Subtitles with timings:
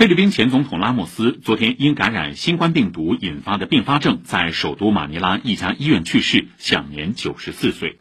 [0.00, 7.98] 菲律宾前总统拉莫斯昨天因感染新冠病毒引发的并发症在首都马尼拉一家医院去世享年九十四岁。